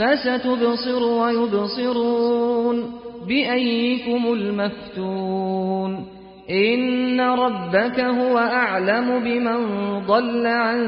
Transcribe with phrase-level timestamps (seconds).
[0.00, 2.92] فستبصر ويبصرون
[3.28, 6.06] بأيكم المفتون
[6.50, 9.58] إن ربك هو أعلم بمن
[10.06, 10.78] ضل عن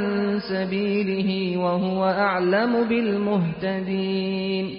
[0.49, 4.71] سبيله وهو أعلم بالمهتدين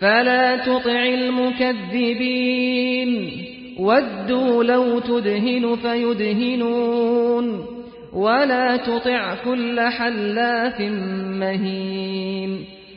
[0.00, 2.50] فلا تطع المكذبين
[3.78, 7.66] ودوا لو تدهن فيدهنون
[8.12, 10.80] ولا تطع كل حلاف
[11.40, 12.76] مهين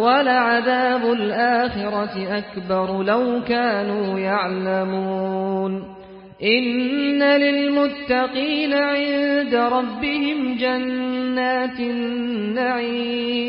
[0.00, 5.84] ولعذاب الآخرة أكبر لو كانوا يعلمون.
[6.42, 13.40] إن للمتقين عند ربهم جنات النعيم.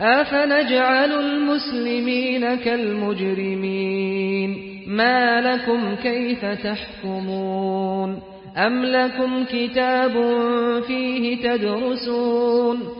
[0.00, 4.00] أفنجعل المسلمين كالمجرمين؟
[4.86, 8.22] ما لكم كيف تحكمون؟
[8.56, 10.12] أم لكم كتاب
[10.86, 12.99] فيه تدرسون؟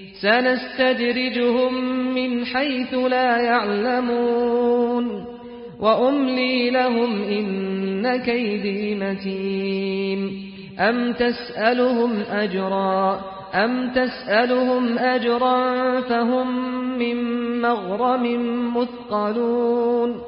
[0.21, 1.73] سنستدرجهم
[2.13, 5.25] من حيث لا يعلمون
[5.79, 13.21] وأملي لهم إن كيدي متين أم تسألهم أجرا
[13.53, 16.47] أم تسألهم أجرا فهم
[16.97, 17.17] من
[17.61, 18.23] مغرم
[18.77, 20.21] مثقلون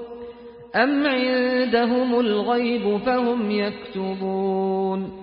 [0.76, 5.23] أم عندهم الغيب فهم يكتبون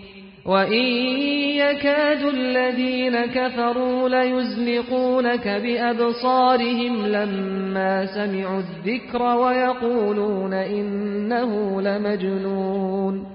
[0.45, 0.83] وإن
[1.57, 13.25] يكاد الذين كفروا ليزلقونك بأبصارهم لما سمعوا الذكر ويقولون إنه لمجنون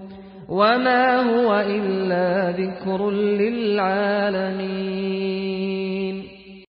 [0.48, 5.06] وما هو إلا ذكر للعالمين